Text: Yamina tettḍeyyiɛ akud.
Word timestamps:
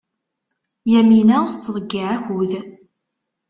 Yamina 0.91 1.37
tettḍeyyiɛ 1.51 2.09
akud. 2.15 2.51